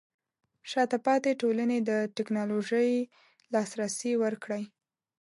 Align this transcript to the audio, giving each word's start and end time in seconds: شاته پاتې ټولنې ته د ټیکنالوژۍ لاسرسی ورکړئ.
شاته 0.71 0.97
پاتې 1.05 1.31
ټولنې 1.41 1.79
ته 1.81 1.85
د 1.99 2.09
ټیکنالوژۍ 2.15 2.91
لاسرسی 3.53 4.13
ورکړئ. 4.23 4.63